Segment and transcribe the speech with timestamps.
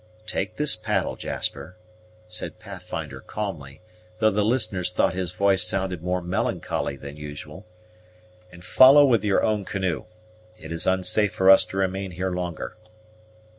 [0.25, 1.77] "Take this paddle, Jasper,"
[2.27, 3.81] said Pathfinder calmly,
[4.17, 7.67] though the listeners thought his voice sounded more melancholy than usual,
[8.51, 10.05] "and follow with your own canoe.
[10.59, 12.77] It is unsafe for us to remain here longer."